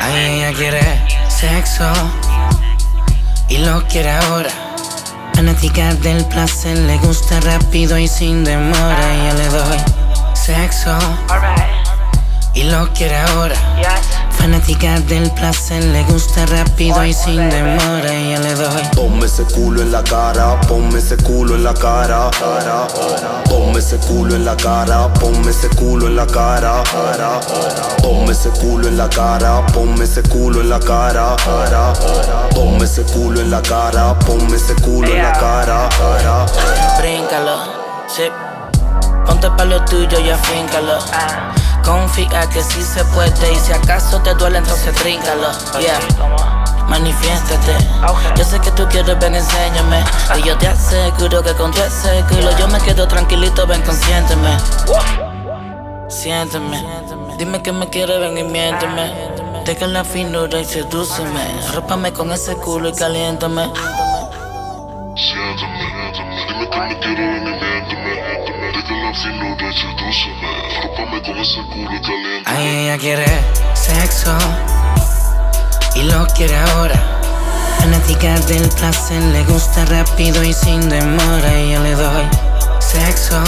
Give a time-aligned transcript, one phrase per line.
[0.00, 0.80] Ay, ella quiere
[1.28, 1.84] sexo
[3.48, 4.50] y lo quiere ahora.
[5.34, 9.14] Fanática del placer, le gusta rápido y sin demora.
[9.14, 9.78] Y yo le doy
[10.34, 10.98] sexo
[12.54, 13.54] y lo quiere ahora.
[14.30, 18.14] Fanática del placer, le gusta rápido y sin demora.
[18.14, 18.82] Y yo le doy.
[18.94, 22.30] Ponme ese culo en la cara, ponme ese culo en la cara.
[23.48, 26.82] Ponme ese culo en la cara, ponme ese culo en la cara.
[28.02, 31.36] Ponme ese culo en la cara, ponme ese culo en la cara.
[32.54, 35.88] Ponme ese culo en la cara, ponme ese culo en la cara.
[36.98, 37.56] Bríncalo,
[38.06, 38.24] sí.
[39.26, 40.98] Ponte pa' lo tuyo y afíncalo.
[41.84, 45.48] Confía que sí se puede y si acaso te duele entonces tríncalo.
[45.78, 45.98] Yeah.
[46.88, 47.76] Manifiéstate.
[48.36, 50.02] Yo sé que tú quieres, ven, enséñame.
[50.38, 54.56] Y yo te aseguro que con tu ese culo yo me quedo tranquilito, ven, consiénteme.
[56.08, 56.84] Siénteme.
[57.38, 59.12] Dime que me quieres, ven y miénteme.
[59.64, 61.40] Deja la finura y sedúceme.
[61.68, 63.70] Arrópame con ese culo y caliéntame.
[65.16, 65.86] Siéntame,
[66.48, 68.12] dime que me quiero ven y miénteme.
[68.72, 70.43] Deja la finura y sedúceme.
[71.24, 72.58] Con ese culo y caliéntame.
[72.58, 73.24] Ay, ella quiere
[73.72, 74.36] sexo
[75.94, 76.94] y lo quiere ahora.
[77.78, 81.60] Fanática del placer, le gusta rápido y sin demora.
[81.60, 82.24] Y yo le doy
[82.80, 83.42] sexo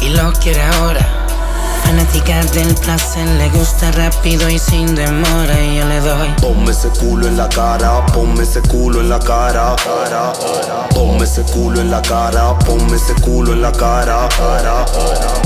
[0.00, 1.23] y lo quiere ahora.
[1.94, 5.60] Del placer, le gusta rápido y sin demora.
[5.60, 6.28] Y yo le doy.
[6.40, 9.76] Ponme ese culo en la cara, ponme ese culo en la cara.
[10.92, 14.28] Ponme ese culo en la cara, ponme ese culo en la cara.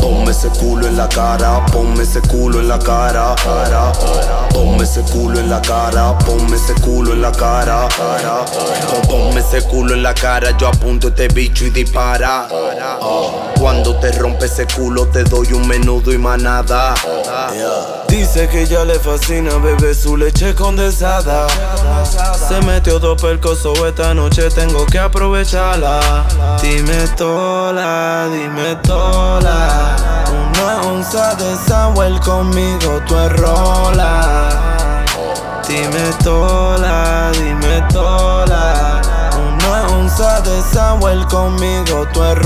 [0.01, 3.35] Ponme ese culo en la cara, ponme ese culo en la cara.
[4.53, 7.89] Ponme ese culo en la cara, ponme ese culo en la cara.
[9.09, 12.49] Ponme ese culo en la cara, yo apunto este bicho y dispara.
[13.59, 16.19] Cuando te rompe ese culo te doy un menudo y
[18.09, 21.47] Dice que ya le fascina beber su leche condensada.
[22.49, 26.25] Se metió dos percosos esta noche, tengo que aprovecharla.
[26.63, 29.97] Dime tola, dime tola.
[30.31, 34.65] Una onza de Samuel conmigo, tú es rola.
[35.69, 39.01] Dime tola, dime tola.
[39.37, 42.39] Una onza de Samuel conmigo, tú es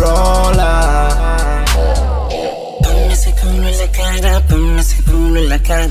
[4.22, 4.42] cara,
[5.10, 5.88] culo en la cara.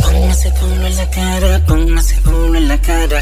[0.00, 3.20] Ponme ese culo en la cara, ponme ese culo en la cara.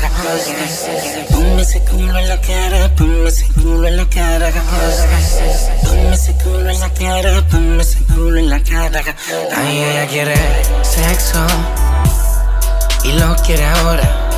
[1.31, 4.53] Ponme ese culo en la cara, ponme ese culo en la cara.
[5.84, 9.03] Ponme ese culo en la cara, ponme ese culo en la cara.
[9.56, 10.34] Ay, ella quiere
[10.82, 11.44] sexo
[13.05, 14.28] y lo quiere ahora.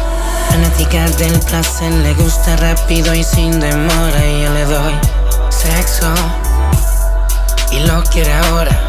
[0.49, 4.27] Fanática del placer, le gusta rápido y sin demora.
[4.27, 4.95] Y yo le doy
[5.51, 6.13] sexo
[7.73, 8.88] y lo quiere ahora.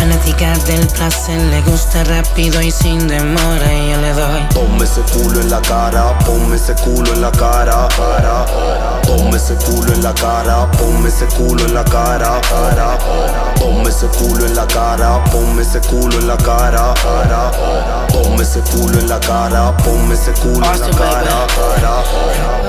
[0.00, 3.70] Fanática del placer, le gusta rápido y sin demora.
[3.70, 4.40] Y yo le doy.
[4.54, 7.86] Ponme ese culo en la cara, ponme ese culo en la cara.
[9.06, 12.40] Ponme ese culo en la cara, ponme ese culo en la cara.
[13.60, 16.94] Ponme ese culo en la cara, ponme ese culo en la cara.
[18.08, 21.46] Ponme ese culo en la cara, ponme ese culo en la cara.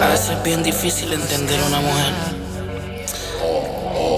[0.02, 2.41] A veces es bien difícil entender a una mujer.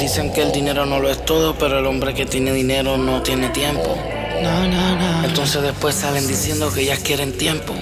[0.04, 3.22] Dicen que el dinero no lo es todo, pero el hombre que tiene dinero no
[3.22, 3.98] tiene tiempo.
[4.42, 5.24] No, no, no.
[5.24, 7.74] Entonces después salen diciendo que ellas quieren tiempo,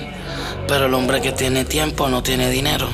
[0.67, 2.87] pero el hombre que tiene tiempo no tiene dinero.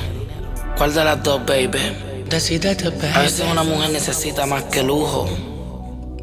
[0.78, 1.78] ¿Cuál de las dos, baby?
[2.26, 3.12] Decídete, baby.
[3.14, 5.28] A veces una mujer necesita más que lujo,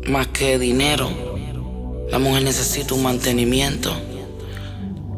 [0.07, 1.07] más que dinero.
[2.09, 3.95] La mujer necesita un mantenimiento.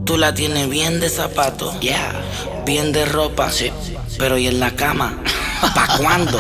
[0.04, 2.22] Tú la tienes bien de zapatos, yeah.
[2.66, 3.72] bien de ropa, sí.
[4.18, 5.24] pero ¿y en la cama?
[5.74, 6.38] ¿Pa' cuándo?